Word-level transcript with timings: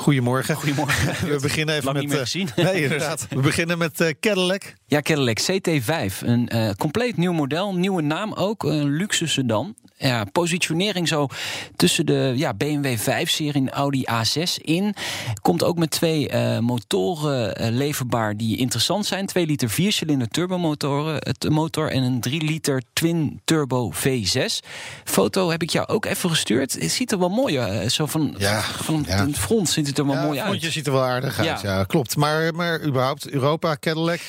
Goedemorgen. 0.00 0.54
Goedemorgen. 0.54 1.28
We 1.34 1.38
beginnen 1.40 1.74
even 1.74 1.84
Lang 1.84 1.96
met... 1.96 2.06
niet 2.06 2.12
meer 2.12 2.22
eh, 2.22 2.24
gezien. 2.24 2.48
Nee, 2.56 2.82
inderdaad. 2.82 3.26
We 3.30 3.40
beginnen 3.40 3.78
met 3.78 4.00
eh, 4.00 4.14
Cadillac. 4.20 4.74
Ja, 4.86 5.00
Cadillac 5.00 5.38
CT5. 5.40 6.26
Een 6.26 6.48
eh, 6.48 6.70
compleet 6.78 7.16
nieuw 7.16 7.32
model, 7.32 7.74
nieuwe 7.74 8.02
naam 8.02 8.32
ook. 8.32 8.62
Een 8.62 8.90
luxe 8.90 9.26
sedan. 9.26 9.76
Ja, 10.02 10.24
positionering 10.24 11.08
zo 11.08 11.26
tussen 11.76 12.06
de 12.06 12.32
ja, 12.36 12.54
BMW 12.54 12.98
5-serie 12.98 13.52
en 13.52 13.70
Audi 13.70 14.04
A6 14.10 14.62
in. 14.62 14.94
Komt 15.42 15.64
ook 15.64 15.78
met 15.78 15.90
twee 15.90 16.28
eh, 16.28 16.58
motoren 16.58 17.56
eh, 17.56 17.70
leverbaar 17.70 18.36
die 18.36 18.56
interessant 18.56 19.06
zijn. 19.06 19.26
2 19.26 19.46
liter 19.46 19.70
4-cilinder 19.70 20.28
turbomotoren 20.28 21.14
het 21.14 21.48
motor 21.48 21.90
en 21.90 22.02
een 22.02 22.20
3 22.20 22.42
liter 22.42 22.82
twin 22.92 23.40
turbo 23.44 23.92
V6. 23.92 24.66
Foto 25.04 25.50
heb 25.50 25.62
ik 25.62 25.70
jou 25.70 25.88
ook 25.88 26.04
even 26.04 26.30
gestuurd. 26.30 26.72
Het 26.72 26.90
ziet 26.90 27.12
er 27.12 27.18
wel 27.18 27.28
mooi 27.28 27.58
uit. 27.58 27.92
Zo 27.92 28.06
van, 28.06 28.34
Ja, 28.38 28.60
van 28.60 29.04
ja. 29.08 29.26
het 29.26 29.38
front 29.38 29.68
ziet 29.68 29.86
het 29.86 29.98
er 29.98 30.06
wel 30.06 30.14
mooi 30.14 30.28
het 30.28 30.38
uit. 30.38 30.46
frontje 30.46 30.70
ziet 30.70 30.86
er 30.86 30.92
wel 30.92 31.04
aardig 31.04 31.38
uit. 31.38 31.60
Ja. 31.60 31.84
klopt. 31.84 32.16
Maar, 32.16 32.54
maar 32.54 32.82
überhaupt, 32.82 33.28
Europa, 33.30 33.76
Cadillac. 33.80 34.20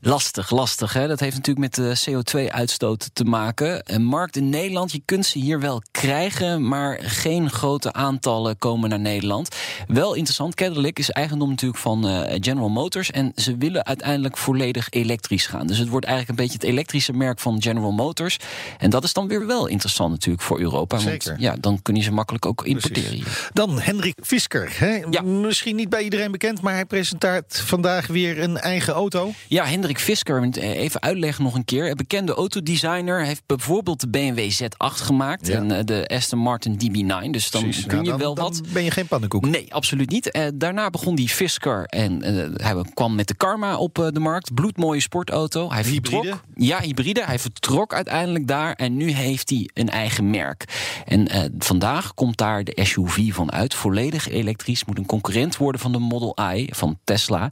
Lastig, 0.00 0.50
lastig. 0.50 0.92
Hè? 0.92 1.08
Dat 1.08 1.20
heeft 1.20 1.36
natuurlijk 1.36 1.76
met 1.76 2.04
de 2.04 2.10
CO2-uitstoot 2.10 3.10
te 3.12 3.24
maken. 3.24 3.80
Een 3.84 4.04
markt 4.04 4.36
in 4.36 4.48
Nederland, 4.48 4.92
je 4.92 5.02
kunt 5.04 5.26
ze 5.26 5.38
hier 5.38 5.60
wel 5.60 5.82
krijgen, 5.90 6.68
maar 6.68 6.98
geen 7.02 7.50
grote 7.50 7.92
aantallen 7.92 8.58
komen 8.58 8.88
naar 8.88 9.00
Nederland. 9.00 9.48
Wel 9.86 10.14
interessant, 10.14 10.54
Cadillac 10.54 10.98
is 10.98 11.10
eigendom 11.10 11.48
natuurlijk 11.48 11.80
van 11.80 12.08
eh, 12.08 12.36
General 12.40 12.68
Motors 12.68 13.10
en 13.10 13.32
ze 13.34 13.56
willen 13.56 13.84
uiteindelijk 13.86 14.36
volledig 14.36 14.86
elektrisch 14.90 15.46
gaan. 15.46 15.66
Dus 15.66 15.78
het 15.78 15.88
wordt 15.88 16.06
eigenlijk 16.06 16.38
een 16.38 16.44
beetje 16.44 16.60
het 16.60 16.70
elektrische 16.70 17.12
merk 17.12 17.40
van 17.40 17.62
General 17.62 17.92
Motors. 17.92 18.36
En 18.78 18.90
dat 18.90 19.04
is 19.04 19.12
dan 19.12 19.28
weer 19.28 19.46
wel 19.46 19.66
interessant 19.66 20.10
natuurlijk 20.10 20.44
voor 20.44 20.60
Europa. 20.60 20.98
Zeker. 20.98 21.28
Want 21.28 21.40
ja, 21.40 21.56
dan 21.60 21.82
kun 21.82 21.94
je 21.94 22.02
ze 22.02 22.12
makkelijk 22.12 22.46
ook 22.46 22.64
importeren. 22.64 23.12
hier. 23.12 23.50
Dan 23.52 23.80
Hendrik 23.80 24.18
Fisker. 24.22 24.72
Hè? 24.78 25.02
Ja. 25.10 25.22
Misschien 25.22 25.76
niet 25.76 25.88
bij 25.88 26.02
iedereen 26.02 26.30
bekend, 26.30 26.60
maar 26.60 26.74
hij 26.74 26.84
presenteert 26.84 27.60
vandaag 27.64 28.06
weer 28.06 28.42
een 28.42 28.58
eigen 28.58 28.94
auto. 28.94 29.32
Ja, 29.46 29.64
Hendrik 29.64 29.85
Fisker, 29.94 30.48
eh, 30.50 30.70
even 30.76 31.02
uitleggen 31.02 31.44
nog 31.44 31.54
een 31.54 31.64
keer. 31.64 31.90
Een 31.90 31.96
bekende 31.96 32.34
autodesigner 32.34 33.24
heeft 33.24 33.42
bijvoorbeeld 33.46 34.00
de 34.00 34.08
BMW 34.08 34.50
Z8 34.52 35.00
gemaakt... 35.02 35.46
Ja. 35.46 35.54
en 35.54 35.70
eh, 35.70 35.84
de 35.84 36.06
Aston 36.08 36.38
Martin 36.38 36.72
DB9. 36.74 37.30
Dus 37.30 37.50
dan 37.50 37.62
Precies. 37.62 37.86
kun 37.86 37.92
Nou, 37.92 38.02
je 38.04 38.10
dan- 38.10 38.18
wel 38.18 38.34
dan 38.34 38.44
wat... 38.44 38.62
ben 38.72 38.84
je 38.84 38.90
geen 38.90 39.06
pannenkoek. 39.06 39.46
Nee, 39.46 39.74
absoluut 39.74 40.10
niet. 40.10 40.30
Eh, 40.30 40.46
daarna 40.54 40.90
begon 40.90 41.14
die 41.14 41.28
Fisker 41.28 41.84
en 41.84 42.22
eh, 42.22 42.66
hij 42.66 42.82
kwam 42.94 43.14
met 43.14 43.28
de 43.28 43.34
Karma 43.34 43.76
op 43.76 43.94
de 44.12 44.20
markt. 44.20 44.54
Bloedmooie 44.54 45.00
sportauto. 45.00 45.70
Hij 45.70 45.82
Hybride? 45.82 46.16
vertrok. 46.16 46.40
Ja, 46.54 46.80
hybride. 46.80 47.24
Hij 47.24 47.38
vertrok 47.38 47.94
uiteindelijk 47.94 48.46
daar 48.46 48.72
en 48.72 48.96
nu 48.96 49.10
heeft 49.10 49.50
hij 49.50 49.70
een 49.74 49.88
eigen 49.90 50.30
merk. 50.30 50.64
En 51.04 51.52
vandaag 51.58 52.14
komt 52.14 52.36
daar 52.36 52.64
de 52.64 52.78
SUV 52.84 53.34
van 53.34 53.52
uit. 53.52 53.74
Volledig 53.74 54.28
elektrisch. 54.28 54.84
Moet 54.84 54.98
een 54.98 55.06
concurrent 55.06 55.56
worden 55.56 55.80
van 55.80 55.92
de 55.92 55.98
Model 55.98 56.36
I 56.54 56.68
van 56.72 56.98
Tesla. 57.04 57.50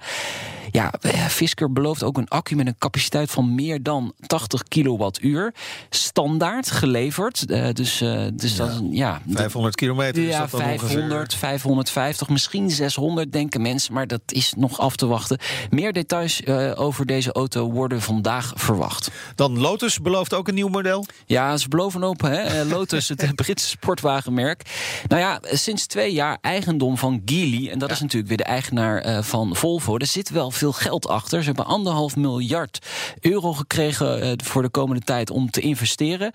Ja, 0.75 0.93
eh, 1.01 1.27
Fisker 1.27 1.73
belooft 1.73 2.03
ook 2.03 2.19
een 2.19 2.29
accu 2.29 2.57
met 2.57 2.67
een 2.67 2.79
capaciteit 2.79 3.31
van 3.31 3.55
meer 3.55 3.83
dan 3.83 4.13
80 4.27 4.63
kilowattuur. 4.63 5.55
Standaard 5.91 6.71
geleverd. 6.71 7.51
Eh, 7.51 7.69
dus 7.73 8.01
eh, 8.01 8.23
dus 8.35 8.57
dat 8.57 8.71
is 8.71 8.77
een- 8.77 8.95
ja, 8.95 9.23
500 9.29 9.75
kilometer 9.75 10.23
is 10.23 10.29
ja, 10.31 10.39
dat 10.41 10.51
dan 10.51 10.61
500, 10.61 11.35
550, 11.35 12.29
misschien 12.29 12.71
600 12.71 13.33
denken 13.33 13.63
mensen, 13.63 13.93
maar 13.95 14.07
dat 14.07 14.21
is 14.27 14.53
nog 14.57 14.79
af 14.81 14.97
te 14.97 15.07
wachten. 15.07 15.39
Meer 15.71 15.93
details 15.93 16.47
over 16.77 17.07
deze 17.07 17.33
auto 17.33 17.71
worden 17.71 18.01
vandaag 18.03 18.53
verwacht. 18.57 19.07
ongeveer. 19.09 19.33
Dan 19.35 19.59
Lotus 19.59 20.01
belooft 20.01 20.35
ook 20.35 20.49
een 20.49 20.55
nieuw 20.55 20.69
model. 20.69 21.07
Ja, 21.27 21.57
ze 21.57 21.69
beloven 21.69 22.03
op, 22.03 22.21
hè? 22.21 22.65
Lotus, 22.65 23.09
het 23.09 23.35
Britse 23.35 23.69
sportwagenmerk. 23.69 24.63
Nou 25.09 25.21
ja, 25.21 25.41
sinds 25.43 25.87
twee 25.87 26.13
jaar 26.13 26.39
eigendom 26.41 26.99
van 26.99 27.23
Geely. 27.25 27.69
En 27.71 27.79
dat 27.79 27.91
is 27.91 28.01
natuurlijk 28.01 28.29
weer 28.29 28.37
de 28.37 28.45
eigenaar 28.45 29.23
van 29.25 29.57
Volvo. 29.57 29.97
Er 29.97 30.07
zit 30.07 30.31
wel 30.31 30.51
veel 30.51 30.64
geld 30.73 31.09
achter. 31.09 31.41
Ze 31.41 31.47
hebben 31.47 31.67
anderhalf 31.67 32.17
miljard 32.17 32.79
euro 33.21 33.53
gekregen 33.53 34.21
eh, 34.23 34.33
voor 34.37 34.63
de 34.63 34.69
komende 34.69 35.03
tijd 35.05 35.31
om 35.31 35.51
te 35.51 35.61
investeren. 35.61 36.33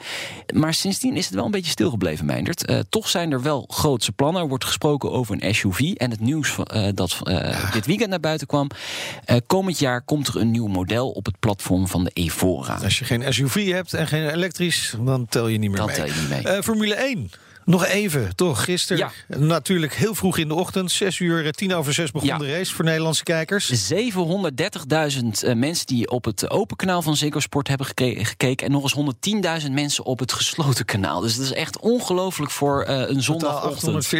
Maar 0.54 0.74
sindsdien 0.74 1.16
is 1.16 1.26
het 1.26 1.36
wel 1.36 1.46
een 1.46 1.52
beetje 1.52 1.72
stilgebleven, 1.72 2.26
Meindert. 2.26 2.66
Eh, 2.66 2.80
toch 2.90 3.10
zijn 3.10 3.32
er 3.32 3.42
wel 3.42 3.66
grootse 3.68 4.12
plannen. 4.12 4.42
Er 4.42 4.48
wordt 4.48 4.66
gesproken 4.66 5.12
over 5.12 5.38
een 5.40 5.56
SUV. 5.56 5.80
En 5.80 6.12
het 6.12 6.20
nieuws 6.20 6.56
eh, 6.64 6.88
dat 6.94 7.18
dit 7.74 7.86
weekend 7.86 8.10
naar 8.10 8.20
buiten 8.20 8.48
kwam. 8.48 8.68
komend 9.48 9.80
jaar 9.80 10.02
komt 10.02 10.28
er 10.28 10.36
een 10.36 10.52
nieuw 10.52 10.68
model 10.68 11.10
op 11.10 11.26
het 11.26 11.40
platform 11.40 11.88
van 11.88 12.04
de 12.04 12.12
Evora. 12.14 12.80
Als 12.84 13.00
je 13.00 13.06
geen 13.06 13.34
SUV 13.34 13.72
hebt 13.72 13.94
en 13.94 14.08
geen 14.08 14.30
elektrisch, 14.30 14.96
dan 15.06 15.26
tel 15.26 15.48
je 15.48 15.58
niet 15.58 15.70
meer 15.70 15.78
Dan 15.80 15.88
mee. 15.88 15.96
tel 15.96 16.06
je 16.06 16.14
niet 16.14 16.44
mee. 16.44 16.64
Formule 16.64 16.96
1. 16.96 17.32
Nog 17.70 17.86
even, 17.86 18.36
toch? 18.36 18.64
Gisteren 18.64 19.12
ja. 19.28 19.38
natuurlijk 19.38 19.94
heel 19.94 20.16
vroeg 20.16 20.38
in 20.38 20.48
de 20.48 20.54
ochtend. 20.54 20.92
6 20.92 21.20
uur, 21.20 21.46
eh, 21.46 21.52
tien 21.52 21.74
over 21.74 21.94
zes 21.94 22.12
begon 22.12 22.38
de 22.38 22.52
race 22.52 22.74
voor 22.74 22.86
Nederlandse 22.86 23.24
kijkers. 23.24 23.88
730.000 23.88 25.44
eh, 25.44 25.56
mensen 25.56 25.86
die 25.86 26.10
op 26.10 26.26
het 26.26 26.50
open 26.50 26.78
kanaal 26.78 27.02
van 27.02 27.16
Ziggo 27.16 27.40
Sport 27.40 27.68
hebben 27.68 27.88
gekeken. 27.88 28.66
En 28.66 28.72
nog 28.72 28.84
eens 28.84 28.94
110.000 29.64 29.72
mensen 29.72 30.06
op 30.06 30.20
het 30.20 30.34
gesloten 30.34 30.86
kanaal. 30.86 31.22
Dus 31.22 31.36
dat 31.36 31.46
is 31.46 31.54
echt 31.54 31.80
ongelooflijk 31.80 32.52
voor 32.52 32.86
uh, 32.90 33.10
een 33.10 33.24
zondagochtend. 33.24 34.14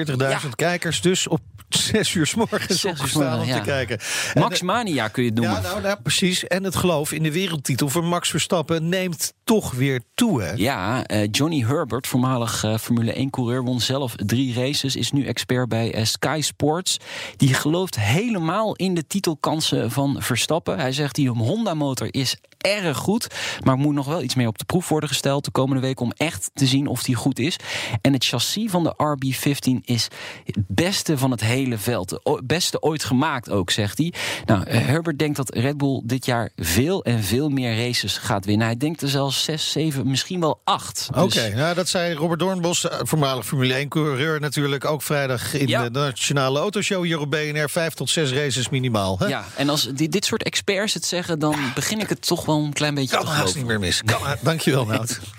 840.000 0.44 0.50
kijkers 0.56 1.02
dus 1.02 1.28
op 1.28 1.40
6 1.70 2.14
uur 2.14 2.28
s 2.28 2.36
morgens 2.36 2.86
opgestaan 2.86 3.40
om 3.40 3.52
te 3.52 3.62
kijken. 3.62 4.00
Max 4.34 4.62
Mania 4.62 5.08
kun 5.08 5.24
je 5.24 5.30
het 5.30 5.40
noemen. 5.40 5.62
Ja, 5.62 5.68
nou, 5.68 5.82
nou, 5.82 6.02
precies. 6.02 6.48
En 6.48 6.64
het 6.64 6.76
geloof 6.76 7.12
in 7.12 7.24
de 7.24 7.32
wereldtitel 7.32 7.90
voor 7.90 8.04
Max 8.04 8.30
Verstappen 8.30 8.90
neemt 8.90 9.34
toch 9.44 9.72
weer 9.72 10.02
toe. 10.14 10.42
Hè? 10.44 10.52
Ja, 10.56 11.06
Johnny 11.32 11.66
Herbert, 11.66 12.08
voormalig 12.08 12.66
Formule 12.80 13.14
1 13.14 13.30
coureur 13.40 13.64
won 13.64 13.80
zelf 13.80 14.16
drie 14.16 14.54
races, 14.54 14.96
is 14.96 15.12
nu 15.12 15.26
expert 15.26 15.70
bij 15.70 15.94
eh, 15.94 16.06
Sky 16.06 16.40
Sports. 16.42 16.98
Die 17.38 17.54
gelooft 17.54 18.00
helemaal 18.00 18.76
in 18.76 18.94
de 18.94 19.08
titelkansen 19.08 19.92
van 19.92 20.16
Verstappen. 20.20 20.80
Hij 20.80 20.92
zegt 20.92 21.16
die 21.16 21.30
Honda-motor 21.30 22.08
is 22.12 22.38
erg 22.58 22.98
goed, 22.98 23.28
maar 23.64 23.78
moet 23.78 23.94
nog 23.94 24.06
wel 24.06 24.22
iets 24.22 24.36
meer 24.36 24.48
op 24.48 24.58
de 24.58 24.66
proef 24.66 24.90
worden 24.90 25.10
gesteld 25.10 25.46
de 25.46 25.52
komende 25.52 25.82
week 25.82 26.00
om 26.00 26.12
echt 26.18 26.52
te 26.54 26.66
zien 26.66 26.88
of 26.88 27.04
die 27.04 27.16
goed 27.16 27.40
is. 27.40 27.56
En 28.02 28.14
het 28.14 28.26
chassis 28.26 28.72
van 28.72 28.84
de 28.84 28.94
RB15 28.94 29.86
is 29.86 30.08
het 30.46 30.58
beste 30.68 31.18
van 31.18 31.32
het 31.32 31.42
hele 31.42 31.78
veld. 31.78 32.20
Het 32.24 32.48
beste 32.48 32.82
ooit 32.82 33.04
gemaakt 33.04 33.50
ook, 33.50 33.72
zegt 33.72 33.98
hij. 33.98 34.14
Nou, 34.46 34.64
eh, 34.64 34.86
Herbert 34.86 35.20
denkt 35.20 35.38
dat 35.38 35.56
Red 35.56 35.78
Bull 35.78 36.02
dit 36.04 36.26
jaar 36.26 36.50
veel 36.56 37.04
en 37.04 37.24
veel 37.24 37.50
meer 37.50 37.86
races 37.86 38.18
gaat 38.18 38.46
winnen. 38.46 38.68
Hij 38.68 38.78
denkt 38.78 39.02
er 39.02 39.10
zelfs 39.10 39.44
zes, 39.44 39.72
zeven, 39.72 40.10
misschien 40.10 40.40
wel 40.40 40.62
acht. 40.64 41.10
Oké, 41.16 41.24
dus- 41.24 41.54
nou, 41.54 41.76
dat 41.76 41.88
zei 41.88 42.14
Robert 42.14 42.40
Doornbos, 42.40 42.88
eh, 42.88 43.00
voormalig 43.20 43.46
Formule 43.46 43.86
1-coureur 43.86 44.40
natuurlijk, 44.40 44.86
ook 44.86 45.02
vrijdag 45.02 45.54
in 45.54 45.68
Ja. 45.68 45.84
de 45.84 46.00
Nationale 46.00 46.60
Autoshow 46.60 47.04
hier 47.04 47.20
op 47.20 47.30
BNR. 47.32 47.70
Vijf 47.70 47.94
tot 47.94 48.10
zes 48.10 48.32
races 48.32 48.70
minimaal. 48.70 49.16
Hè? 49.20 49.26
Ja, 49.28 49.46
en 49.56 49.70
als 49.70 49.88
die, 49.94 50.10
dit 50.10 50.26
soort 50.26 50.44
experts 50.44 50.94
het 50.94 51.06
zeggen, 51.06 51.40
dan 51.40 51.56
begin 51.76 52.00
ik 52.00 52.10
het 52.10 52.28
toch 52.28 52.46
wel 52.46 52.64
een 52.64 52.74
klein 52.74 52.94
beetje 52.94 53.16
Kan 53.16 53.26
te 53.26 53.32
haast 53.32 53.40
geloven. 53.40 53.60
niet 53.60 53.68
meer 53.70 53.80
mis. 53.80 54.02
Kan, 54.06 54.20
dankjewel, 54.42 54.86
Nout. 54.86 55.20